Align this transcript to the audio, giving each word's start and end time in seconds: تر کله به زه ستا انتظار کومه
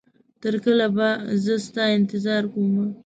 تر 0.41 0.55
کله 0.63 0.87
به 0.95 1.07
زه 1.43 1.55
ستا 1.65 1.83
انتظار 1.97 2.43
کومه 2.53 2.85